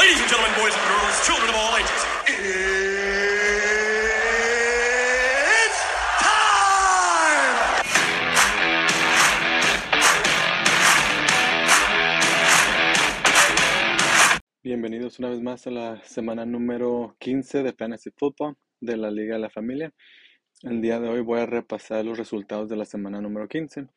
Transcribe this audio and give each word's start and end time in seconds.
Ladies 0.00 0.18
and 0.18 0.30
gentlemen, 0.30 0.56
boys 0.58 0.72
and 0.72 0.82
girls, 0.88 1.26
children 1.26 1.50
of 1.50 1.56
all 1.56 1.76
ages, 1.76 2.04
it's 5.52 5.80
time! 6.22 7.82
Bienvenidos 14.62 15.18
una 15.18 15.28
vez 15.28 15.42
más 15.42 15.66
a 15.66 15.70
la 15.70 16.02
semana 16.02 16.46
número 16.46 17.14
15 17.18 17.62
de 17.62 17.74
Fantasy 17.74 18.10
Football 18.16 18.56
de 18.80 18.96
la 18.96 19.10
Liga 19.10 19.34
de 19.34 19.40
la 19.42 19.50
Familia. 19.50 19.92
El 20.62 20.80
día 20.80 20.98
de 20.98 21.10
hoy 21.10 21.20
voy 21.20 21.40
a 21.40 21.46
repasar 21.46 22.06
los 22.06 22.16
resultados 22.16 22.70
de 22.70 22.76
la 22.76 22.86
semana 22.86 23.20
número 23.20 23.48
15, 23.48 23.88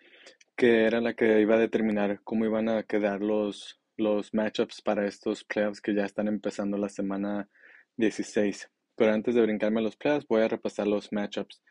que 0.57 0.83
era 0.83 0.99
la 0.99 1.13
que 1.13 1.39
iba 1.39 1.55
a 1.55 1.59
determinar 1.59 2.20
cómo 2.25 2.43
iban 2.43 2.67
a 2.67 2.83
quedar 2.83 3.21
los, 3.21 3.79
los 3.97 4.33
matchups 4.33 4.81
para 4.81 5.07
estos 5.07 5.43
playoffs 5.43 5.81
que 5.81 5.93
ya 5.93 6.05
están 6.05 6.27
empezando 6.27 6.77
la 6.77 6.89
semana 6.89 7.49
16. 7.97 8.70
Pero 8.95 9.13
antes 9.13 9.35
de 9.35 9.41
brincarme 9.41 9.81
los 9.81 9.95
playoffs, 9.97 10.27
voy 10.27 10.41
a 10.41 10.47
repasar 10.47 10.88
los 10.88 11.11
matchups. 11.11 11.61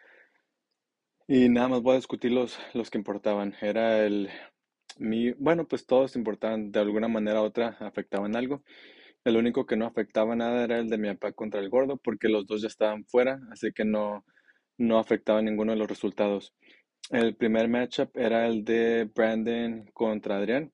Y 1.28 1.48
nada 1.48 1.68
más 1.68 1.82
voy 1.82 1.94
a 1.94 1.96
discutir 1.96 2.32
los, 2.32 2.58
los 2.74 2.90
que 2.90 2.98
importaban. 2.98 3.54
Era 3.60 4.04
el, 4.04 4.28
mi, 4.98 5.32
bueno, 5.32 5.66
pues 5.66 5.86
todos 5.86 6.16
importaban 6.16 6.72
de 6.72 6.80
alguna 6.80 7.08
manera 7.08 7.42
u 7.42 7.44
otra, 7.44 7.76
afectaban 7.80 8.36
algo. 8.36 8.62
El 9.24 9.36
único 9.36 9.66
que 9.66 9.76
no 9.76 9.86
afectaba 9.86 10.34
nada 10.36 10.64
era 10.64 10.78
el 10.78 10.88
de 10.90 10.98
mi 10.98 11.08
papá 11.08 11.32
contra 11.32 11.60
el 11.60 11.70
gordo, 11.70 11.96
porque 11.96 12.28
los 12.28 12.46
dos 12.46 12.62
ya 12.62 12.68
estaban 12.68 13.04
fuera, 13.06 13.40
así 13.52 13.72
que 13.72 13.84
no, 13.84 14.24
no 14.78 14.98
afectaba 14.98 15.42
ninguno 15.42 15.72
de 15.72 15.78
los 15.78 15.88
resultados. 15.88 16.54
El 17.10 17.36
primer 17.36 17.68
matchup 17.68 18.16
era 18.16 18.46
el 18.46 18.64
de 18.64 19.10
Brandon 19.14 19.90
contra 19.92 20.38
Adrián. 20.38 20.72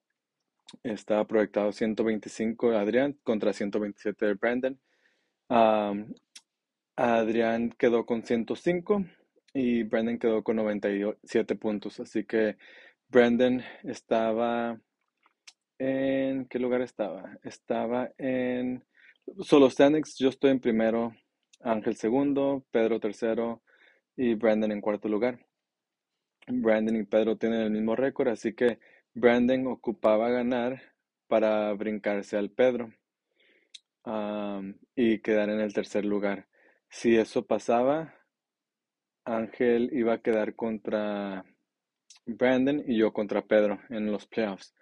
Estaba 0.82 1.26
proyectado 1.26 1.72
125 1.72 2.70
de 2.70 2.76
Adrián 2.76 3.18
contra 3.22 3.52
127 3.52 4.26
de 4.26 4.34
Brandon. 4.34 4.80
Adrián 6.96 7.70
quedó 7.70 8.04
con 8.04 8.22
105 8.22 9.04
y 9.54 9.82
Brandon 9.84 10.18
quedó 10.18 10.42
con 10.42 10.56
97 10.56 11.54
puntos. 11.56 12.00
Así 12.00 12.24
que 12.24 12.56
Brandon 13.08 13.62
estaba 13.84 14.78
en... 15.78 16.46
¿Qué 16.46 16.58
lugar 16.58 16.82
estaba? 16.82 17.38
Estaba 17.42 18.10
en... 18.18 18.84
Solo 19.40 19.70
standings, 19.70 20.16
yo 20.18 20.28
estoy 20.30 20.50
en 20.50 20.60
primero, 20.60 21.14
Ángel 21.60 21.96
segundo, 21.96 22.64
Pedro 22.70 22.98
tercero 22.98 23.62
y 24.16 24.34
Brandon 24.34 24.72
en 24.72 24.80
cuarto 24.80 25.08
lugar. 25.08 25.38
Brandon 26.46 26.96
y 26.96 27.04
Pedro 27.04 27.36
tienen 27.36 27.60
el 27.60 27.70
mismo 27.70 27.94
récord, 27.94 28.28
así 28.28 28.54
que 28.54 28.78
Brandon 29.14 29.66
ocupaba 29.66 30.30
ganar 30.30 30.82
para 31.26 31.72
brincarse 31.74 32.36
al 32.36 32.50
Pedro 32.50 32.92
y 34.94 35.18
quedar 35.20 35.50
en 35.50 35.60
el 35.60 35.72
tercer 35.72 36.04
lugar. 36.04 36.48
Si 36.88 37.16
eso 37.16 37.46
pasaba, 37.46 38.14
Ángel 39.24 39.90
iba 39.92 40.14
a 40.14 40.22
quedar 40.22 40.54
contra 40.54 41.44
Brandon 42.24 42.82
y 42.86 42.96
yo 42.98 43.12
contra 43.12 43.46
Pedro 43.46 43.80
en 43.90 44.10
los 44.10 44.26
playoffs. 44.26 44.74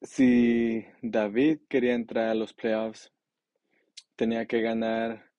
Si 0.00 0.86
David 1.02 1.60
quería 1.68 1.94
entrar 1.94 2.28
a 2.28 2.34
los 2.34 2.52
playoffs, 2.52 3.12
tenía 4.14 4.46
que 4.46 4.60
ganar 4.60 5.32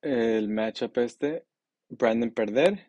el 0.00 0.48
matchup 0.48 0.96
este, 0.98 1.44
Brandon 1.88 2.30
perder 2.30 2.87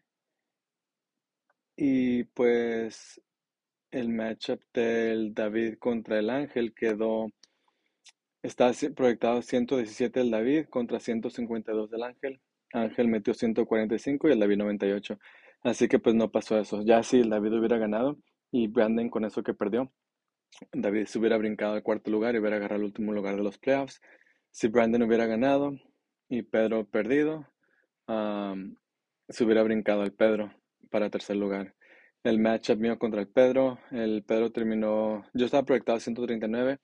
y 1.82 2.26
pues 2.26 3.22
el 3.92 4.10
matchup 4.10 4.60
del 4.74 5.34
David 5.34 5.78
contra 5.80 6.20
el 6.20 6.30
Ángel 6.30 6.74
quedó, 6.74 7.32
está 8.44 8.74
proyectado 8.94 9.42
117 9.42 10.20
el 10.20 10.30
David 10.30 10.66
contra 10.66 11.00
152 11.00 11.90
del 11.90 12.04
Ángel. 12.04 12.42
Ángel 12.74 13.08
metió 13.08 13.34
145 13.34 14.28
y 14.28 14.32
el 14.34 14.40
David 14.40 14.58
98. 14.58 15.20
Así 15.64 15.88
que 15.88 16.00
pues 16.00 16.16
no 16.16 16.30
pasó 16.30 16.60
eso. 16.60 16.82
Ya 16.84 17.02
si 17.02 17.22
el 17.22 17.30
David 17.30 17.54
hubiera 17.54 17.78
ganado 17.78 18.18
y 18.52 18.68
Brandon 18.68 19.10
con 19.10 19.24
eso 19.24 19.42
que 19.42 19.54
perdió, 19.54 19.90
David 20.74 21.06
se 21.06 21.18
hubiera 21.18 21.38
brincado 21.38 21.76
al 21.76 21.84
cuarto 21.84 22.12
lugar 22.12 22.36
y 22.36 22.40
hubiera 22.40 22.58
agarrado 22.58 22.82
el 22.82 22.88
último 22.88 23.14
lugar 23.14 23.38
de 23.38 23.44
los 23.44 23.58
playoffs. 23.58 24.02
Si 24.52 24.68
Brandon 24.68 25.04
hubiera 25.04 25.28
ganado 25.28 25.80
y 26.28 26.42
Pedro 26.42 26.86
perdido, 26.90 27.48
se 29.30 29.44
hubiera 29.46 29.64
brincado 29.64 30.02
al 30.02 30.12
Pedro 30.12 30.60
para 30.90 31.10
tercer 31.10 31.36
lugar. 31.36 31.76
El 32.24 32.40
matchup 32.40 32.80
mío 32.80 33.00
contra 33.00 33.22
el 33.22 33.28
Pedro, 33.28 33.80
el 33.92 34.24
Pedro 34.24 34.52
terminó, 34.52 35.26
yo 35.34 35.46
estaba 35.46 35.64
proyectado 35.64 36.00
139, 36.00 36.80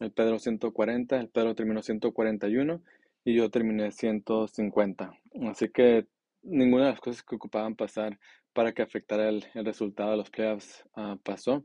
el 0.00 0.12
Pedro 0.12 0.38
140, 0.38 1.20
el 1.20 1.28
Pedro 1.28 1.54
terminó 1.54 1.82
141 1.82 2.82
y 3.24 3.34
yo 3.34 3.50
terminé 3.50 3.92
150. 3.92 5.12
Así 5.50 5.68
que 5.70 6.06
ninguna 6.42 6.86
de 6.86 6.90
las 6.92 7.00
cosas 7.00 7.22
que 7.22 7.36
ocupaban 7.36 7.74
pasar 7.74 8.18
para 8.52 8.72
que 8.72 8.82
afectara 8.82 9.28
el, 9.28 9.44
resultado 9.54 10.12
de 10.12 10.16
los 10.16 10.30
playoffs 10.30 10.84
ah, 10.94 11.16
pasó. 11.22 11.64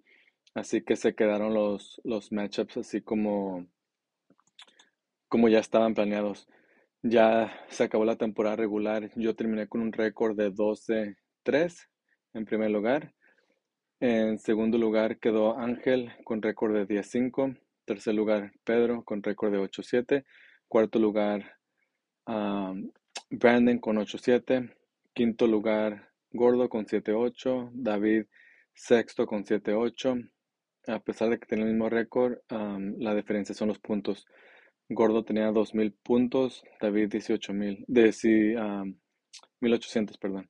Así 0.53 0.83
que 0.83 0.95
se 0.95 1.15
quedaron 1.15 1.53
los, 1.53 2.01
los 2.03 2.31
matchups 2.31 2.77
así 2.77 3.01
como, 3.01 3.65
como 5.27 5.49
ya 5.49 5.59
estaban 5.59 5.93
planeados. 5.93 6.47
Ya 7.01 7.51
se 7.69 7.83
acabó 7.83 8.05
la 8.05 8.17
temporada 8.17 8.55
regular. 8.55 9.11
Yo 9.15 9.35
terminé 9.35 9.67
con 9.67 9.81
un 9.81 9.91
récord 9.91 10.37
de 10.37 10.51
12-3 11.43 11.87
en 12.33 12.45
primer 12.45 12.71
lugar. 12.71 13.13
En 13.99 14.37
segundo 14.37 14.77
lugar 14.77 15.19
quedó 15.19 15.57
Ángel 15.57 16.11
con 16.23 16.41
récord 16.41 16.73
de 16.73 16.87
10-5. 16.87 17.57
Tercer 17.85 18.15
lugar 18.15 18.51
Pedro 18.63 19.03
con 19.03 19.21
récord 19.23 19.51
de 19.51 19.59
8-7. 19.59 20.25
Cuarto 20.67 20.99
lugar 20.99 21.57
Brandon 22.25 23.79
con 23.79 23.97
8-7. 23.97 24.73
Quinto 25.13 25.47
lugar 25.47 26.09
Gordo 26.31 26.69
con 26.69 26.85
7-8. 26.85 27.71
David 27.73 28.25
sexto 28.73 29.25
con 29.25 29.45
7-8. 29.45 30.29
A 30.87 30.99
pesar 30.99 31.29
de 31.29 31.39
que 31.39 31.45
tiene 31.45 31.63
el 31.63 31.69
mismo 31.69 31.89
récord, 31.89 32.39
la 32.49 33.15
diferencia 33.15 33.55
son 33.55 33.69
los 33.69 33.79
puntos. 33.79 34.25
Gordo 34.89 35.23
tenía 35.23 35.49
2.000 35.49 35.95
puntos, 36.03 36.61
David 36.81 37.07
18.000. 37.07 37.85
De 37.87 38.11
sí, 38.11 38.53
1.800, 38.53 40.19
perdón. 40.19 40.49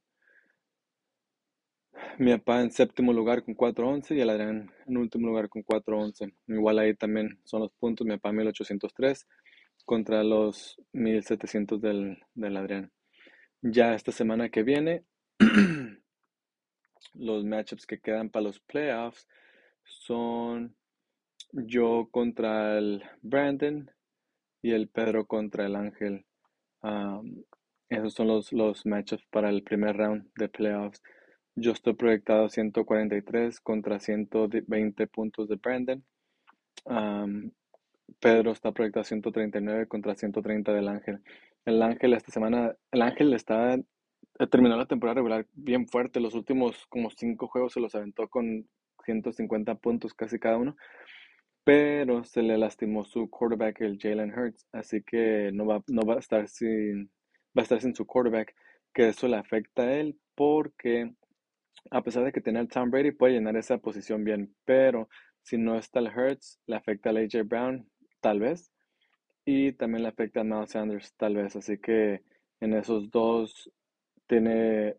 Mi 2.20 2.32
papá 2.38 2.62
en 2.62 2.72
séptimo 2.72 3.14
lugar 3.14 3.44
con 3.44 3.56
4.11 3.56 4.16
y 4.16 4.22
el 4.22 4.30
Adrián 4.30 4.72
en 4.86 4.98
último 4.98 5.28
lugar 5.28 5.50
con 5.50 5.64
4.11. 5.64 6.34
Igual 6.48 6.80
ahí 6.80 6.94
también 6.96 7.40
son 7.44 7.62
los 7.62 7.72
puntos. 7.74 8.06
Mi 8.06 8.14
papá 8.18 8.32
1.803 8.32 9.26
contra 9.86 10.24
los 10.24 10.80
1.700 10.94 11.80
del, 11.80 12.20
del 12.36 12.58
Adrián. 12.58 12.92
Ya 13.62 13.96
esta 13.96 14.12
semana 14.12 14.50
que 14.50 14.64
viene, 14.64 15.04
los 17.14 17.46
matchups 17.46 17.86
que 17.86 18.00
quedan 18.00 18.30
para 18.30 18.44
los 18.44 18.60
playoffs 18.60 19.28
son 19.84 20.76
yo 21.52 22.10
contra 22.12 22.78
el 22.78 23.04
Brandon 23.22 23.90
y 24.62 24.72
el 24.72 24.88
Pedro 24.88 25.26
contra 25.26 25.66
el 25.66 25.76
Ángel. 25.76 26.26
esos 27.90 28.14
son 28.14 28.28
los, 28.28 28.52
los 28.54 28.86
matchups 28.86 29.26
para 29.30 29.50
el 29.50 29.64
primer 29.64 29.96
round 29.96 30.30
de 30.36 30.50
playoffs. 30.50 31.02
Yo 31.56 31.72
estoy 31.72 31.94
proyectado 31.94 32.50
143 32.50 33.60
contra 33.62 34.00
120 34.00 35.08
puntos 35.08 35.48
de 35.48 35.56
Brandon. 35.58 36.04
Pedro 38.20 38.52
está 38.52 38.72
proyectado 38.72 39.04
139 39.04 39.88
contra 39.88 40.16
130 40.16 40.74
del 40.74 40.88
Ángel. 40.88 41.22
El 41.66 41.82
Ángel 41.82 42.14
esta 42.14 42.32
semana, 42.32 42.76
el 42.92 43.02
Ángel 43.02 43.34
está 43.34 43.78
terminó 44.50 44.76
la 44.76 44.88
temporada 44.88 45.16
regular 45.16 45.48
bien 45.54 45.88
fuerte. 45.88 46.20
Los 46.20 46.34
últimos 46.34 46.86
como 46.88 47.10
cinco 47.12 47.48
juegos 47.48 47.74
se 47.74 47.80
los 47.80 47.94
aventó 47.96 48.28
con 48.28 48.68
150 49.06 49.76
puntos 49.76 50.14
casi 50.14 50.40
cada 50.40 50.58
uno. 50.58 50.76
Pero 51.64 52.24
se 52.26 52.42
le 52.42 52.58
lastimó 52.58 53.06
su 53.06 53.30
quarterback, 53.30 53.82
el 53.82 54.00
Jalen 54.00 54.38
Hurts. 54.38 54.68
Así 54.72 55.02
que 55.04 55.52
no 55.54 55.66
va, 55.66 55.84
no 55.88 56.02
va 56.02 56.16
a 56.16 56.20
estar 56.20 56.48
sin, 56.50 57.12
va 57.58 57.62
a 57.62 57.64
estar 57.64 57.80
sin 57.82 57.96
su 57.96 58.06
quarterback. 58.06 58.54
Que 58.94 59.10
eso 59.10 59.28
le 59.28 59.38
afecta 59.38 59.84
a 59.84 59.94
él 59.94 60.20
porque 60.36 61.14
a 61.92 62.02
pesar 62.02 62.24
de 62.24 62.32
que 62.32 62.42
tiene 62.42 62.60
el 62.60 62.68
Tom 62.68 62.90
Brady, 62.90 63.12
puede 63.12 63.34
llenar 63.34 63.56
esa 63.58 63.78
posición 63.78 64.24
bien. 64.24 64.56
Pero 64.66 65.10
si 65.42 65.58
no 65.58 65.78
está 65.78 66.00
el 66.00 66.08
Hurts, 66.08 66.60
le 66.68 66.76
afecta 66.76 67.10
al 67.10 67.18
AJ 67.18 67.44
Brown, 67.46 67.90
tal 68.22 68.40
vez. 68.40 68.72
Y 69.46 69.74
también 69.74 70.04
le 70.04 70.10
afecta 70.10 70.42
a 70.42 70.44
Miles 70.44 70.72
Sanders, 70.72 71.14
tal 71.16 71.36
vez. 71.36 71.56
Así 71.56 71.78
que 71.78 72.24
en 72.60 72.74
esos 72.74 73.12
dos 73.12 73.70
tiene. 74.28 74.98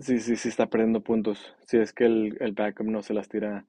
Sí, 0.00 0.18
sí, 0.18 0.36
sí 0.36 0.48
está 0.48 0.66
perdiendo 0.66 1.02
puntos. 1.02 1.54
Si 1.66 1.76
es 1.78 1.92
que 1.92 2.06
el, 2.06 2.36
el 2.40 2.52
backup 2.52 2.86
no 2.86 3.02
se 3.02 3.14
las 3.14 3.28
tira 3.28 3.66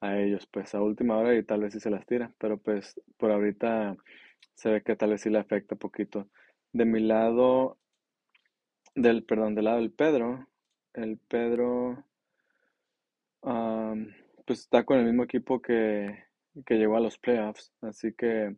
a 0.00 0.18
ellos, 0.18 0.46
pues 0.48 0.74
a 0.74 0.82
última 0.82 1.16
hora 1.16 1.34
y 1.36 1.44
tal 1.44 1.60
vez 1.60 1.72
sí 1.72 1.80
se 1.80 1.90
las 1.90 2.04
tira. 2.04 2.32
Pero 2.38 2.58
pues 2.58 3.00
por 3.16 3.30
ahorita 3.30 3.96
se 4.54 4.70
ve 4.70 4.82
que 4.82 4.96
tal 4.96 5.10
vez 5.10 5.22
sí 5.22 5.30
le 5.30 5.38
afecta 5.38 5.76
poquito. 5.76 6.28
De 6.72 6.84
mi 6.84 7.00
lado, 7.00 7.78
del, 8.94 9.24
perdón, 9.24 9.54
del 9.54 9.66
lado 9.66 9.78
del 9.78 9.92
Pedro, 9.92 10.48
el 10.94 11.18
Pedro 11.28 12.04
pues 14.46 14.60
está 14.60 14.84
con 14.84 14.98
el 14.98 15.06
mismo 15.06 15.24
equipo 15.24 15.60
que, 15.60 16.24
que 16.66 16.74
llegó 16.74 16.96
a 16.96 17.00
los 17.00 17.18
playoffs, 17.18 17.72
así 17.80 18.12
que 18.12 18.54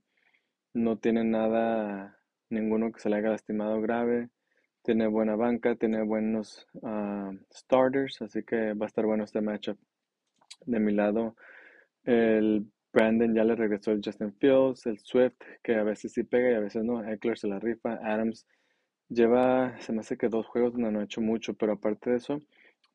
no 0.74 0.98
tiene 0.98 1.24
nada, 1.24 2.18
ninguno 2.50 2.92
que 2.92 3.00
se 3.00 3.08
le 3.08 3.16
haya 3.16 3.30
lastimado 3.30 3.80
grave. 3.80 4.30
Tiene 4.82 5.06
buena 5.06 5.34
banca, 5.34 5.76
tiene 5.76 6.02
buenos 6.02 6.66
ah, 6.82 7.32
starters, 7.52 8.20
así 8.20 8.42
que 8.42 8.74
va 8.74 8.86
a 8.86 8.88
estar 8.88 9.06
bueno 9.06 9.24
este 9.24 9.40
matchup. 9.40 9.78
De 10.66 10.78
mi 10.78 10.92
lado, 10.92 11.36
el 12.04 12.66
Brandon 12.92 13.34
ya 13.34 13.44
le 13.44 13.56
regresó 13.56 13.92
el 13.92 14.02
Justin 14.04 14.34
Fields, 14.34 14.84
el 14.86 14.98
Swift, 14.98 15.38
que 15.62 15.76
a 15.76 15.84
veces 15.84 16.12
sí 16.12 16.22
pega 16.24 16.50
y 16.50 16.54
a 16.54 16.60
veces 16.60 16.84
no. 16.84 17.02
Eckler 17.02 17.38
se 17.38 17.48
la 17.48 17.58
rifa. 17.58 17.94
Adams 18.02 18.46
lleva, 19.14 19.80
se 19.80 19.92
me 19.92 20.00
hace 20.00 20.16
que 20.16 20.28
dos 20.28 20.46
juegos 20.46 20.72
donde 20.74 20.90
no 20.92 21.00
ha 21.00 21.04
hecho 21.04 21.20
mucho, 21.20 21.54
pero 21.54 21.72
aparte 21.72 22.10
de 22.10 22.16
eso, 22.16 22.40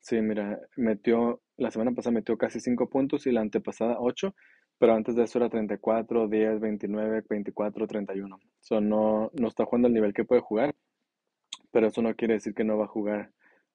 sí, 0.00 0.20
mira, 0.20 0.60
metió, 0.76 1.42
la 1.56 1.70
semana 1.70 1.92
pasada 1.92 2.14
metió 2.14 2.38
casi 2.38 2.60
cinco 2.60 2.88
puntos 2.88 3.26
y 3.26 3.32
la 3.32 3.40
antepasada 3.40 3.96
ocho, 3.98 4.34
pero 4.78 4.94
antes 4.94 5.14
de 5.16 5.24
eso 5.24 5.38
era 5.38 5.48
34, 5.50 6.28
10, 6.28 6.60
29, 6.60 7.24
24, 7.28 7.86
31. 7.86 8.40
So, 8.60 8.80
no, 8.80 9.30
no 9.34 9.48
está 9.48 9.64
jugando 9.64 9.88
al 9.88 9.94
nivel 9.94 10.14
que 10.14 10.24
puede 10.24 10.40
jugar, 10.40 10.74
pero 11.70 11.88
eso 11.88 12.02
no 12.02 12.14
quiere 12.14 12.34
decir 12.34 12.54
que 12.54 12.64
no 12.64 12.78
va 12.78 12.84
a 12.84 12.88
jugar 12.88 13.30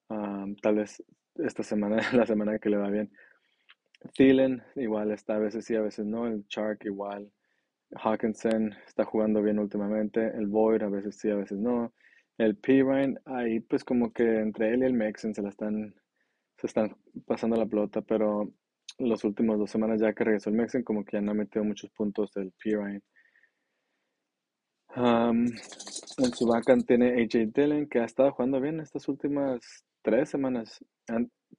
ah, 0.09 0.45
tal 0.62 0.75
vez 0.75 1.03
esta 1.36 1.63
semana, 1.63 1.97
la 2.13 2.25
semana 2.25 2.59
que 2.59 2.69
le 2.69 2.77
va 2.77 2.89
bien. 2.89 3.12
Thielen 4.13 4.63
igual 4.75 5.12
está, 5.12 5.36
a 5.36 5.39
veces 5.39 5.65
sí, 5.65 5.75
a 5.75 5.81
veces 5.81 6.06
no. 6.06 6.27
El 6.27 6.45
Shark 6.47 6.86
igual. 6.86 7.31
Hawkinson 7.95 8.74
está 8.88 9.06
jugando 9.06 9.42
bien 9.42 9.59
últimamente. 9.59 10.27
El 10.36 10.47
Boyd 10.47 10.83
a 10.83 10.89
veces 10.89 11.18
sí, 11.18 11.30
a 11.30 11.36
veces 11.36 11.57
no. 11.57 11.94
El 12.38 12.58
Pirine, 12.58 13.18
ahí 13.26 13.62
pues 13.62 13.84
como 13.84 14.12
que 14.12 14.40
entre 14.40 14.74
él 14.74 14.82
y 14.82 14.86
el 14.86 14.94
Mexen 14.94 15.34
se 15.34 15.42
la 15.42 15.50
están, 15.50 15.96
se 16.58 16.68
están 16.68 16.96
pasando 17.26 17.56
la 17.56 17.66
pelota, 17.66 18.02
pero 18.02 18.52
los 19.00 19.24
últimos 19.24 19.58
dos 19.58 19.72
semanas 19.72 20.02
ya 20.02 20.14
que 20.14 20.24
regresó 20.24 20.50
el 20.50 20.58
Mexen 20.58 20.84
como 20.84 21.04
que 21.06 21.18
ya 21.18 21.22
no 21.22 21.32
ha 21.32 21.36
metido 21.36 21.64
muchos 21.64 21.90
puntos 21.92 22.36
el 22.38 22.52
Pirine. 22.52 23.02
Um, 24.96 25.48
en 25.48 26.34
su 26.34 26.48
banca 26.48 26.76
tiene 26.88 27.22
AJ 27.22 27.52
Dillon 27.54 27.88
que 27.88 28.00
ha 28.00 28.06
estado 28.06 28.32
jugando 28.32 28.62
bien 28.62 28.80
estas 28.80 29.08
últimas 29.10 29.84
tres 30.02 30.30
semanas. 30.30 30.84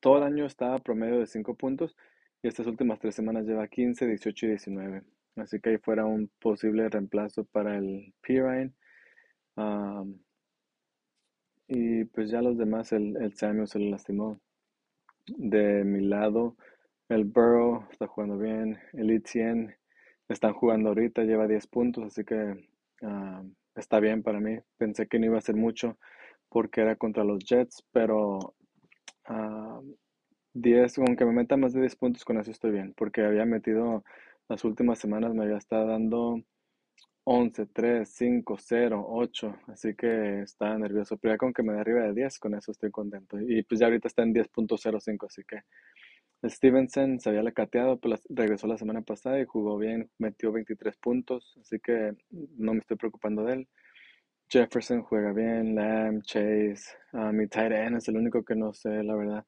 Todo 0.00 0.18
el 0.18 0.24
año 0.24 0.46
estaba 0.46 0.78
promedio 0.78 1.18
de 1.18 1.26
cinco 1.26 1.54
puntos 1.54 1.96
y 2.42 2.48
estas 2.48 2.66
últimas 2.66 2.98
tres 2.98 3.14
semanas 3.14 3.44
lleva 3.46 3.68
15, 3.68 4.06
18 4.06 4.46
y 4.46 4.48
19. 4.50 5.02
Así 5.36 5.60
que 5.60 5.70
ahí 5.70 5.78
fuera 5.78 6.06
un 6.06 6.30
posible 6.40 6.88
reemplazo 6.88 7.44
para 7.44 7.76
el 7.76 8.14
Pirine. 8.22 8.72
Y 11.68 12.04
pues 12.04 12.30
ya 12.30 12.42
los 12.42 12.56
demás, 12.58 12.92
el, 12.92 13.16
el 13.16 13.34
Samuel 13.34 13.68
se 13.68 13.78
lo 13.78 13.90
lastimó. 13.90 14.40
De 15.26 15.84
mi 15.84 16.00
lado, 16.00 16.56
el 17.08 17.24
Burrow 17.24 17.84
está 17.90 18.06
jugando 18.06 18.38
bien. 18.38 18.78
El 18.92 19.10
Etienne 19.10 19.76
están 20.28 20.54
jugando 20.54 20.90
ahorita, 20.90 21.22
lleva 21.22 21.46
10 21.46 21.66
puntos, 21.66 22.04
así 22.04 22.24
que 22.24 22.68
está 23.74 24.00
bien 24.00 24.22
para 24.22 24.40
mí. 24.40 24.58
Pensé 24.76 25.06
que 25.06 25.18
no 25.18 25.26
iba 25.26 25.38
a 25.38 25.42
ser 25.42 25.56
mucho 25.56 25.98
porque 26.48 26.80
era 26.80 26.96
contra 26.96 27.24
los 27.24 27.44
Jets, 27.44 27.84
pero 27.92 28.54
10, 30.54 30.98
aunque 30.98 31.24
me 31.24 31.32
meta 31.32 31.56
más 31.56 31.72
de 31.72 31.80
10 31.80 31.96
puntos, 31.96 32.24
con 32.24 32.38
eso 32.38 32.50
estoy 32.50 32.72
bien, 32.72 32.94
porque 32.96 33.22
había 33.22 33.44
metido 33.44 34.04
las 34.48 34.64
últimas 34.64 34.98
semanas, 34.98 35.34
me 35.34 35.44
había 35.44 35.58
estado 35.58 35.86
dando 35.86 36.40
11, 37.28 37.66
3, 37.66 38.08
5, 38.08 38.56
0, 38.56 39.04
8, 39.08 39.56
así 39.66 39.94
que 39.96 40.42
estaba 40.42 40.78
nervioso, 40.78 41.16
pero 41.16 41.34
ya 41.34 41.38
con 41.38 41.52
que 41.52 41.64
me 41.64 41.72
dé 41.72 41.80
arriba 41.80 42.02
de 42.02 42.14
10, 42.14 42.38
con 42.38 42.54
eso 42.54 42.70
estoy 42.70 42.92
contento. 42.92 43.36
Y 43.40 43.64
pues 43.64 43.80
ya 43.80 43.86
ahorita 43.86 44.06
está 44.06 44.22
en 44.22 44.32
10.05, 44.32 45.26
así 45.26 45.42
que 45.42 45.62
Stevenson 46.48 47.18
se 47.18 47.30
había 47.30 47.50
cateado, 47.50 47.98
pero 47.98 48.14
regresó 48.28 48.68
la 48.68 48.78
semana 48.78 49.02
pasada 49.02 49.40
y 49.40 49.44
jugó 49.44 49.76
bien, 49.76 50.08
metió 50.18 50.52
23 50.52 50.96
puntos, 50.98 51.58
así 51.60 51.80
que 51.80 52.14
no 52.30 52.74
me 52.74 52.78
estoy 52.78 52.96
preocupando 52.96 53.42
de 53.42 53.54
él. 53.54 53.68
Jefferson 54.48 55.02
juega 55.02 55.32
bien, 55.32 55.74
Lamb, 55.74 56.22
Chase, 56.22 56.96
uh, 57.12 57.32
mi 57.32 57.48
tight 57.48 57.72
end 57.72 57.96
es 57.96 58.06
el 58.06 58.18
único 58.18 58.44
que 58.44 58.54
no 58.54 58.72
sé, 58.72 59.02
la 59.02 59.16
verdad. 59.16 59.44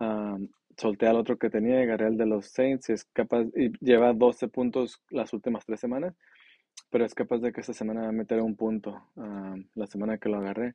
Um, 0.00 0.48
solté 0.78 1.06
al 1.06 1.16
otro 1.16 1.36
que 1.36 1.50
tenía 1.50 1.80
y 1.80 1.82
agarré 1.82 2.06
el 2.06 2.16
de 2.16 2.24
los 2.24 2.46
Saints 2.46 2.88
y 2.88 2.92
es 2.94 3.04
capaz, 3.12 3.44
y 3.54 3.70
lleva 3.84 4.14
12 4.14 4.48
puntos 4.48 5.02
las 5.10 5.34
últimas 5.34 5.66
tres 5.66 5.80
semanas, 5.80 6.14
pero 6.90 7.04
es 7.04 7.14
capaz 7.14 7.38
de 7.38 7.52
que 7.52 7.60
esta 7.60 7.72
semana 7.72 8.10
meter 8.12 8.40
un 8.40 8.56
punto, 8.56 9.10
la 9.74 9.86
semana 9.86 10.18
que 10.18 10.28
lo 10.28 10.38
agarré. 10.38 10.74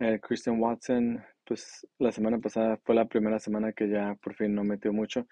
Eh, 0.00 0.20
Christian 0.20 0.60
Watson, 0.60 1.24
pues 1.44 1.86
la 1.98 2.12
semana 2.12 2.38
pasada 2.38 2.78
fue 2.84 2.94
la 2.94 3.06
primera 3.06 3.40
semana 3.40 3.72
que 3.72 3.88
ya 3.88 4.14
por 4.22 4.34
fin 4.34 4.54
no 4.54 4.62
metió 4.62 4.92
mucho. 4.92 5.26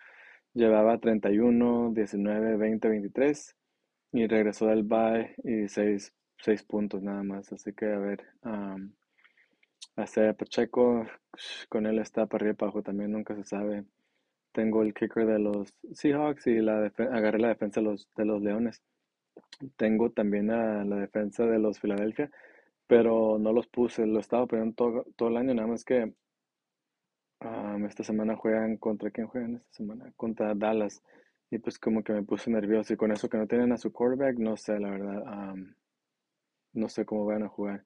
Llevaba 0.54 0.98
31, 0.98 1.92
19, 1.94 2.56
20, 2.56 2.88
23 2.88 3.56
y 4.12 4.26
regresó 4.26 4.66
del 4.66 4.82
bye 4.82 5.34
y 5.44 5.68
6, 5.68 6.12
puntos 6.66 7.02
nada 7.02 7.22
más. 7.22 7.52
Así 7.52 7.72
que 7.72 7.86
a 7.86 7.98
ver, 7.98 8.24
Hasta 9.96 10.32
Pacheco, 10.34 11.06
con 11.68 11.86
él 11.86 11.98
está 11.98 12.26
para 12.26 12.42
arriba 12.42 12.52
y 12.52 12.56
para 12.56 12.68
abajo 12.70 12.82
también, 12.82 13.12
nunca 13.12 13.34
se 13.36 13.44
sabe. 13.44 13.84
Tengo 14.52 14.82
el 14.82 14.94
kicker 14.94 15.26
de 15.26 15.38
los 15.38 15.74
Seahawks 15.92 16.46
y 16.46 16.60
la 16.60 16.92
agarré 17.12 17.38
la 17.38 17.48
defensa 17.48 17.80
de 17.80 17.86
los, 17.86 18.08
de 18.16 18.24
los 18.24 18.42
Leones. 18.42 18.82
Tengo 19.76 20.10
también 20.10 20.50
a 20.50 20.84
la 20.84 20.96
defensa 20.96 21.46
de 21.46 21.58
los 21.58 21.80
Philadelphia, 21.80 22.30
pero 22.86 23.38
no 23.38 23.52
los 23.52 23.66
puse, 23.66 24.06
lo 24.06 24.20
estaba 24.20 24.46
poniendo 24.46 24.74
todo, 24.74 25.06
todo 25.16 25.28
el 25.28 25.36
año, 25.36 25.54
nada 25.54 25.68
más 25.68 25.84
que 25.84 26.12
esta 27.86 28.02
semana 28.02 28.34
juegan 28.36 28.76
contra 28.76 29.10
quién 29.10 29.26
juegan 29.28 29.56
esta 29.56 29.72
semana, 29.72 30.12
contra 30.16 30.54
Dallas. 30.54 31.02
Y 31.50 31.58
pues 31.58 31.78
como 31.78 32.02
que 32.02 32.12
me 32.12 32.22
puse 32.24 32.50
nervioso 32.50 32.92
y 32.92 32.96
con 32.96 33.12
eso 33.12 33.28
que 33.28 33.38
no 33.38 33.46
tienen 33.46 33.70
a 33.72 33.76
su 33.76 33.92
quarterback, 33.92 34.38
no 34.38 34.56
sé, 34.56 34.80
la 34.80 34.90
verdad, 34.90 35.54
no 36.72 36.88
sé 36.88 37.04
cómo 37.04 37.24
van 37.24 37.44
a 37.44 37.48
jugar 37.48 37.84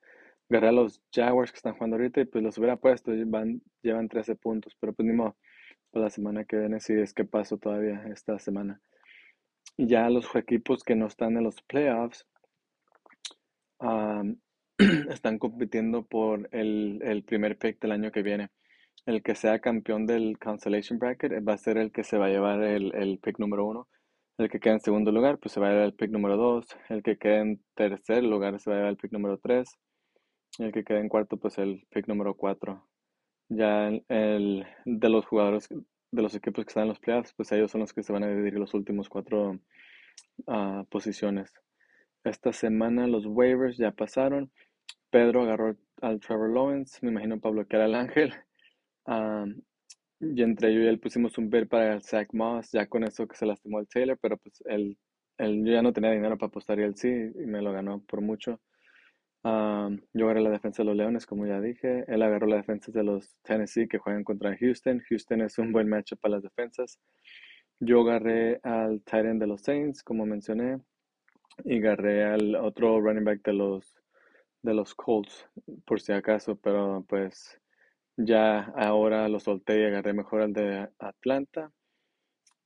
agarré 0.50 0.68
a 0.68 0.72
los 0.72 1.00
Jaguars 1.12 1.52
que 1.52 1.56
están 1.56 1.74
jugando 1.74 1.96
ahorita 1.96 2.20
y 2.20 2.24
pues 2.24 2.42
los 2.42 2.58
hubiera 2.58 2.76
puesto, 2.76 3.12
van, 3.26 3.62
llevan 3.82 4.08
13 4.08 4.34
puntos, 4.36 4.76
pero 4.80 4.92
pues 4.92 5.06
ni 5.06 5.14
modo, 5.14 5.36
para 5.90 6.04
la 6.06 6.10
semana 6.10 6.44
que 6.44 6.56
viene 6.56 6.80
si 6.80 6.94
es 6.94 7.14
que 7.14 7.24
paso 7.24 7.58
todavía 7.58 8.04
esta 8.12 8.38
semana. 8.38 8.80
Ya 9.86 10.10
los 10.10 10.34
equipos 10.34 10.82
que 10.84 10.94
no 10.94 11.06
están 11.06 11.36
en 11.36 11.44
los 11.44 11.62
playoffs 11.62 12.26
están 15.10 15.38
compitiendo 15.38 16.04
por 16.04 16.48
el, 16.52 17.00
el, 17.02 17.22
primer 17.24 17.56
pick 17.58 17.80
del 17.80 17.92
año 17.92 18.12
que 18.12 18.22
viene. 18.22 18.50
El 19.06 19.22
que 19.22 19.34
sea 19.34 19.60
campeón 19.60 20.06
del 20.06 20.38
Constellation 20.38 20.98
Bracket 20.98 21.32
va 21.46 21.54
a 21.54 21.58
ser 21.58 21.78
el 21.78 21.90
que 21.92 22.04
se 22.04 22.18
va 22.18 22.26
a 22.26 22.30
llevar 22.30 22.62
el, 22.62 22.94
el 22.94 23.18
pick 23.18 23.38
número 23.38 23.64
uno. 23.66 23.88
El 24.38 24.50
que 24.50 24.60
queda 24.60 24.74
en 24.74 24.80
segundo 24.80 25.12
lugar, 25.12 25.38
pues 25.38 25.52
se 25.52 25.60
va 25.60 25.68
a 25.68 25.70
llevar 25.70 25.86
el 25.86 25.94
pick 25.94 26.10
número 26.10 26.36
dos. 26.36 26.66
El 26.88 27.02
que 27.02 27.16
queda 27.16 27.40
en 27.40 27.62
tercer 27.74 28.22
lugar 28.24 28.60
se 28.60 28.70
va 28.70 28.76
a 28.76 28.78
llevar 28.78 28.92
el 28.92 28.98
pick 28.98 29.12
número 29.12 29.38
tres 29.38 29.78
el 30.58 30.72
que 30.72 30.84
queda 30.84 31.00
en 31.00 31.08
cuarto, 31.08 31.36
pues 31.36 31.58
el 31.58 31.86
pick 31.90 32.08
número 32.08 32.34
4. 32.34 32.86
Ya 33.48 33.88
el, 33.88 34.66
de 34.84 35.08
los 35.08 35.26
jugadores, 35.26 35.68
de 36.10 36.22
los 36.22 36.34
equipos 36.34 36.64
que 36.64 36.70
están 36.70 36.84
en 36.84 36.88
los 36.90 36.98
playoffs, 36.98 37.32
pues 37.34 37.52
ellos 37.52 37.70
son 37.70 37.80
los 37.80 37.92
que 37.92 38.02
se 38.02 38.12
van 38.12 38.24
a 38.24 38.28
dividir 38.28 38.54
los 38.54 38.74
últimos 38.74 39.08
cuatro 39.08 39.60
uh, 40.46 40.84
posiciones. 40.90 41.52
Esta 42.24 42.52
semana 42.52 43.06
los 43.06 43.26
waivers 43.26 43.76
ya 43.76 43.92
pasaron. 43.92 44.50
Pedro 45.10 45.42
agarró 45.42 45.76
al 46.02 46.20
Trevor 46.20 46.50
Lawrence, 46.52 46.98
me 47.02 47.10
imagino 47.10 47.40
Pablo 47.40 47.66
que 47.66 47.76
era 47.76 47.86
el 47.86 47.94
ángel. 47.94 48.34
Um, 49.06 49.60
y 50.20 50.42
entre 50.42 50.74
yo 50.74 50.82
y 50.82 50.86
él 50.86 51.00
pusimos 51.00 51.38
un 51.38 51.48
bid 51.48 51.66
para 51.66 51.94
el 51.94 52.02
Zach 52.02 52.28
Moss, 52.32 52.70
ya 52.72 52.86
con 52.86 53.04
eso 53.04 53.26
que 53.26 53.36
se 53.36 53.46
lastimó 53.46 53.80
el 53.80 53.88
Taylor, 53.88 54.18
pero 54.20 54.36
pues 54.36 54.62
él, 54.66 54.98
él, 55.38 55.64
yo 55.64 55.72
ya 55.72 55.82
no 55.82 55.92
tenía 55.92 56.10
dinero 56.10 56.36
para 56.36 56.48
apostar 56.48 56.78
y 56.78 56.82
él 56.82 56.96
sí, 56.96 57.08
y 57.08 57.46
me 57.46 57.62
lo 57.62 57.72
ganó 57.72 58.04
por 58.04 58.20
mucho 58.20 58.60
yo 59.42 60.24
agarré 60.24 60.42
la 60.42 60.50
defensa 60.50 60.82
de 60.82 60.86
los 60.88 60.96
Leones, 60.96 61.26
como 61.26 61.46
ya 61.46 61.60
dije. 61.60 62.04
Él 62.08 62.22
agarró 62.22 62.46
la 62.46 62.56
defensa 62.56 62.92
de 62.92 63.02
los 63.02 63.36
Tennessee 63.42 63.88
que 63.88 63.98
juegan 63.98 64.24
contra 64.24 64.56
Houston. 64.56 65.00
Houston 65.08 65.40
es 65.42 65.58
un 65.58 65.72
buen 65.72 65.88
matchup 65.88 66.20
para 66.20 66.36
las 66.36 66.42
defensas. 66.42 66.98
Yo 67.80 68.02
agarré 68.02 68.60
al 68.62 69.02
tight 69.02 69.24
end 69.24 69.40
de 69.40 69.46
los 69.46 69.62
Saints, 69.62 70.02
como 70.02 70.26
mencioné, 70.26 70.80
y 71.64 71.78
agarré 71.78 72.24
al 72.24 72.54
otro 72.56 73.00
running 73.00 73.24
back 73.24 73.42
de 73.42 73.54
los, 73.54 73.94
de 74.62 74.74
los 74.74 74.94
Colts, 74.94 75.46
por 75.86 76.00
si 76.00 76.12
acaso, 76.12 76.56
pero 76.56 77.04
pues 77.08 77.58
ya 78.18 78.64
ahora 78.76 79.28
lo 79.28 79.40
solté 79.40 79.80
y 79.80 79.84
agarré 79.84 80.12
mejor 80.12 80.42
al 80.42 80.52
de 80.52 80.88
Atlanta. 80.98 81.72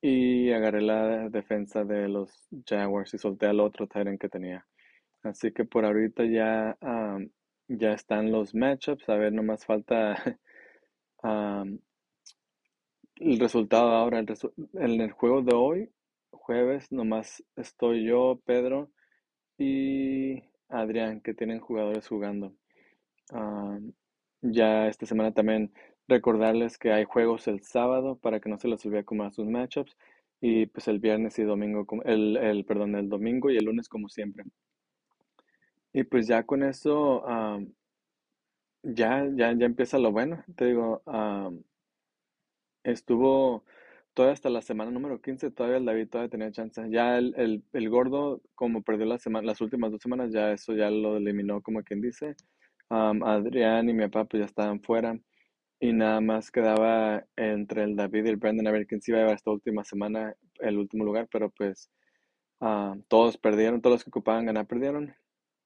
Y 0.00 0.50
agarré 0.52 0.82
la 0.82 1.28
defensa 1.30 1.84
de 1.84 2.08
los 2.08 2.48
Jaguars 2.66 3.14
y 3.14 3.18
solté 3.18 3.46
al 3.46 3.60
otro 3.60 3.86
tight 3.86 4.06
end 4.06 4.18
que 4.18 4.28
tenía. 4.28 4.66
Así 5.24 5.52
que 5.52 5.64
por 5.64 5.84
ahorita 5.84 6.24
ya, 6.26 6.76
ya 7.68 7.92
están 7.94 8.30
los 8.30 8.54
matchups. 8.54 9.08
A 9.08 9.16
ver, 9.16 9.32
no 9.32 9.42
más 9.42 9.64
falta 9.64 10.16
el 13.16 13.40
resultado 13.40 13.90
ahora. 13.90 14.18
en 14.20 15.00
el 15.00 15.12
juego 15.12 15.42
de 15.42 15.54
hoy, 15.54 15.90
jueves, 16.30 16.92
nomás 16.92 17.42
estoy 17.56 18.04
yo, 18.04 18.40
Pedro 18.44 18.90
y 19.58 20.42
Adrián, 20.68 21.20
que 21.22 21.34
tienen 21.34 21.60
jugadores 21.60 22.08
jugando. 22.08 22.54
ya 24.42 24.88
esta 24.88 25.06
semana 25.06 25.32
también 25.32 25.72
recordarles 26.08 26.78
que 26.78 26.92
hay 26.92 27.04
juegos 27.04 27.48
el 27.48 27.62
sábado 27.62 28.16
para 28.16 28.40
que 28.40 28.48
no 28.50 28.58
se 28.58 28.68
les 28.68 28.84
olvide 28.86 29.04
como 29.04 29.30
sus 29.32 29.46
matchups. 29.46 29.96
y 30.40 30.66
pues 30.66 30.88
el 30.88 30.98
viernes 31.00 31.38
y 31.38 31.44
domingo, 31.44 31.86
el, 32.04 32.36
el, 32.36 32.64
perdón, 32.66 32.94
el 32.96 33.08
domingo 33.08 33.50
y 33.50 33.56
el 33.56 33.64
lunes 33.64 33.88
como 33.88 34.08
siempre. 34.10 34.44
Y 35.94 36.04
pues 36.04 36.26
ya 36.26 36.42
con 36.44 36.62
eso, 36.62 37.26
am, 37.26 37.72
ya, 38.82 39.26
ya, 39.36 39.52
ya 39.52 39.66
empieza 39.66 39.98
lo 39.98 40.12
bueno. 40.12 40.44
Te 40.56 40.66
digo, 40.66 41.02
am, 41.06 41.62
estuvo 42.82 43.64
todavía 44.14 44.34
hasta 44.34 44.50
la 44.50 44.62
semana 44.62 44.90
número 44.90 45.20
15 45.20 45.50
todavía 45.50 45.78
el 45.78 45.84
David 45.84 46.08
todavía 46.08 46.30
tenía 46.30 46.50
chance. 46.52 46.82
Ya 46.90 47.18
el, 47.18 47.34
el, 47.36 47.64
el 47.72 47.88
gordo, 47.90 48.42
como 48.54 48.82
perdió 48.82 49.06
la 49.06 49.18
semana, 49.18 49.46
las 49.46 49.60
últimas 49.60 49.90
dos 49.92 50.00
semanas, 50.02 50.32
ya 50.32 50.52
eso 50.52 50.74
ya 50.74 50.90
lo 50.90 51.16
eliminó, 51.16 51.62
como 51.62 51.82
quien 51.82 52.00
dice. 52.00 52.36
Am, 52.90 53.22
Adrián 53.24 53.88
y 53.88 53.94
mi 53.94 54.02
papá 54.08 54.24
pues 54.26 54.40
ya 54.40 54.46
estaban 54.46 54.80
fuera. 54.82 55.18
Y 55.80 55.92
nada 55.92 56.20
más 56.20 56.50
quedaba 56.50 57.24
entre 57.36 57.84
el 57.84 57.96
David 57.96 58.26
y 58.26 58.30
el 58.30 58.36
Brandon 58.36 58.68
a 58.68 58.72
ver 58.72 58.86
quién 58.86 59.02
se 59.02 59.12
iba 59.12 59.18
a 59.20 59.22
llevar 59.22 59.36
esta 59.36 59.50
última 59.50 59.84
semana 59.84 60.34
el 60.60 60.78
último 60.78 61.04
lugar, 61.04 61.28
pero 61.32 61.50
pues 61.50 61.90
ah, 62.60 62.96
todos 63.08 63.38
perdieron, 63.38 63.82
todos 63.82 63.96
los 63.96 64.04
que 64.04 64.10
ocupaban 64.10 64.46
ganar 64.46 64.66
perdieron 64.66 65.14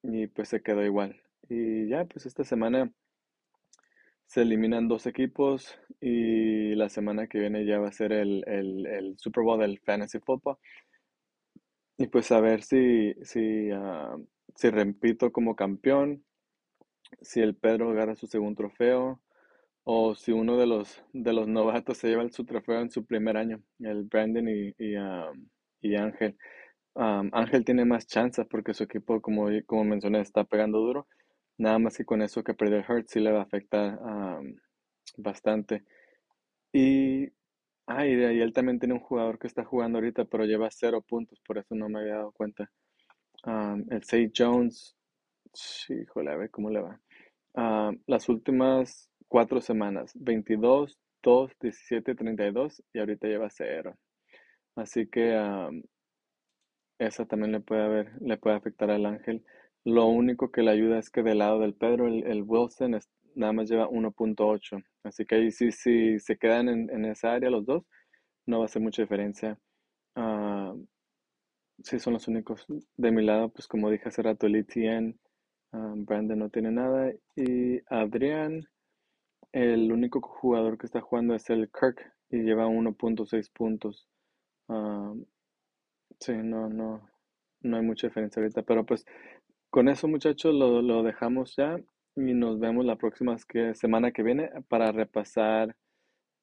y 0.02 0.26
pues 0.28 0.49
se 0.49 0.62
quedó 0.62 0.85
igual. 0.85 1.21
Y 1.49 1.88
ya, 1.88 2.05
pues 2.05 2.26
esta 2.26 2.45
semana 2.45 2.93
se 4.26 4.43
eliminan 4.43 4.88
dos 4.88 5.07
equipos 5.07 5.78
y 6.00 6.75
la 6.75 6.88
semana 6.88 7.26
que 7.28 7.38
viene 7.38 7.64
ya 7.64 7.78
va 7.78 7.88
a 7.88 7.93
ser 7.93 8.12
el, 8.12 8.45
el, 8.47 8.87
el 8.87 9.19
Super 9.19 9.43
Bowl 9.43 9.59
del 9.61 9.81
Fantasy 9.81 10.19
Football. 10.21 10.59
Y 11.97 12.07
pues 12.07 12.31
a 12.31 12.40
ver 12.40 12.62
si, 12.62 13.14
si, 13.23 13.71
ah, 13.73 14.17
si 14.55 14.71
repito 14.71 15.33
como 15.33 15.57
campeón, 15.57 16.25
si 17.23 17.40
el 17.40 17.57
Pedro 17.57 17.90
agarra 17.90 18.17
su 18.17 18.26
segundo 18.26 18.59
trofeo 18.62 19.21
o 19.85 20.14
si 20.14 20.33
uno 20.33 20.57
de 20.59 20.67
los, 20.67 21.02
de 21.12 21.33
los 21.33 21.49
novatos 21.49 21.99
se 21.99 22.09
lleva 22.09 22.28
su 22.31 22.45
trofeo 22.45 22.81
en 22.81 22.90
su 22.90 23.07
primer 23.07 23.37
año, 23.37 23.62
el 23.81 24.05
Brandon 24.05 24.49
y, 24.49 24.75
y, 24.78 24.95
ah, 24.97 25.33
y 25.81 25.97
Ángel. 25.97 26.37
Um, 26.99 27.31
Ángel 27.33 27.64
tiene 27.64 27.85
más 27.85 28.09
chances 28.09 28.45
porque 28.50 28.75
su 28.75 28.83
equipo, 28.83 29.21
como, 29.21 29.47
como 29.67 29.85
mencioné, 29.85 30.21
está 30.21 30.43
pegando 30.43 30.81
duro. 30.81 31.07
Nada 31.57 31.78
más 31.78 31.97
que 31.97 32.05
con 32.05 32.23
eso 32.23 32.43
que 32.43 32.55
perdió 32.55 32.85
Hurt 32.88 33.07
sí 33.07 33.21
le 33.21 33.31
va 33.31 33.40
a 33.40 33.43
afectar 33.45 34.00
bastante. 35.17 35.85
Y, 36.73 37.28
ah, 37.87 38.05
y, 38.05 38.12
él 38.40 38.52
también 38.52 38.81
tiene 38.81 38.95
un 38.95 39.00
jugador 39.00 39.38
que 39.38 39.47
está 39.47 39.64
jugando 39.64 39.99
ahorita, 39.99 40.25
pero 40.25 40.45
lleva 40.45 40.69
cero 40.73 41.00
puntos, 41.09 41.40
por 41.47 41.59
eso 41.59 41.76
no 41.76 41.88
me 41.88 42.00
había 42.00 42.17
dado 42.17 42.33
cuenta. 42.33 42.69
El 43.90 44.02
Say 44.02 44.33
Jones, 44.37 44.97
híjole, 45.88 46.33
a 46.33 46.37
ver 46.37 46.50
cómo 46.50 46.69
le 46.69 46.81
va. 46.81 47.00
Las 48.07 48.28
últimas 48.28 49.09
cuatro 49.28 49.61
semanas, 49.61 50.12
22, 50.17 50.99
2, 51.23 51.52
17, 51.61 52.14
32 52.17 52.83
y 52.93 52.99
ahorita 52.99 53.28
lleva 53.28 53.50
cero. 53.50 53.97
Así 54.75 55.09
que 55.09 55.37
esa 56.99 57.26
también 57.26 57.52
le 57.52 57.61
puede 57.61 57.83
haber, 57.83 58.12
le 58.21 58.37
puede 58.38 58.57
afectar 58.57 58.90
al 58.90 59.07
Ángel. 59.07 59.45
Lo 59.85 60.07
único 60.07 60.50
que 60.50 60.62
le 60.62 60.71
ayuda 60.71 60.99
es 60.99 61.11
que 61.11 61.23
del 61.23 61.38
lado 61.38 61.61
del 61.61 61.75
Pedro, 61.75 62.09
el, 62.09 62.25
el 62.26 62.43
Wilson 62.43 62.99
nada 63.35 63.52
más 63.52 63.69
lleva 63.71 63.88
1.8. 63.88 64.83
Así 65.05 65.25
que 65.25 65.37
ahí 65.37 65.50
sí, 65.50 65.73
sí 65.73 66.19
se 66.21 66.37
quedan 66.37 66.69
en, 66.69 66.90
en 66.90 67.05
esa 67.07 67.33
área 67.33 67.50
los 67.50 67.64
dos, 67.67 67.85
no 68.47 68.59
va 68.59 68.64
a 68.64 68.67
hacer 68.67 68.83
mucha 68.83 69.02
diferencia. 69.02 69.59
Ah, 70.17 70.75
sí, 71.83 71.99
son 71.99 72.14
los 72.14 72.28
únicos. 72.28 72.67
De 72.97 73.11
mi 73.11 73.25
lado, 73.25 73.50
pues 73.50 73.67
como 73.69 73.90
dije 73.90 74.09
hace 74.09 74.23
rato, 74.23 74.47
el 74.47 74.57
ETN, 74.57 75.19
ah, 75.73 75.95
Brandon 75.97 76.38
no 76.38 76.50
tiene 76.50 76.71
nada. 76.73 77.12
Y 77.37 77.81
Adrián, 77.88 78.67
el 79.52 79.93
único 79.93 80.21
jugador 80.21 80.78
que 80.78 80.87
está 80.87 81.00
jugando 81.00 81.35
es 81.35 81.49
el 81.50 81.71
Kirk 81.71 82.12
y 82.31 82.38
lleva 82.38 82.67
1.6 82.67 83.50
puntos. 83.50 84.09
Ah, 84.69 85.14
sí, 86.21 86.33
no, 86.33 86.69
no, 86.69 87.09
no 87.61 87.77
hay 87.77 87.83
mucha 87.83 88.09
diferencia 88.09 88.41
ahorita, 88.41 88.63
pero 88.63 88.85
pues 88.85 89.05
con 89.71 89.89
eso, 89.89 90.09
muchachos, 90.09 90.55
lo, 90.55 90.83
lo 90.83 91.03
dejamos 91.03 91.55
ya 91.57 91.79
y 92.17 92.35
nos 92.35 92.59
vemos 92.59 92.85
la 92.85 92.97
próxima 92.97 93.37
semana 93.75 94.13
que 94.13 94.23
viene 94.23 94.51
para 94.69 94.93
repasar 94.93 95.77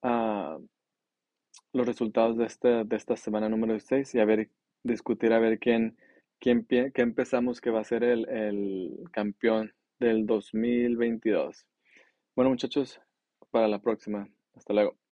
ah, 0.03 0.58
los 1.74 1.86
resultados 1.86 2.38
de, 2.38 2.46
este, 2.46 2.84
de 2.86 2.96
esta 2.96 3.17
semana 3.17 3.50
número 3.50 3.79
6 3.79 4.15
y 4.15 4.20
a 4.20 4.25
ver, 4.25 4.50
discutir 4.84 5.34
a 5.34 5.39
ver 5.39 5.60
quién, 5.60 5.98
quién, 6.39 6.65
empezamos 6.96 7.60
que 7.62 7.72
va 7.72 7.82
a 7.82 7.84
ser 7.84 8.03
el, 8.03 8.27
el 8.29 9.03
campeón 9.12 9.74
del 10.00 10.25
2022. 10.25 11.65
Bueno, 12.36 12.51
muchachos, 12.51 13.01
para 13.51 13.67
la 13.67 13.79
próxima. 13.79 14.29
Hasta 14.55 14.74
luego. 14.74 15.04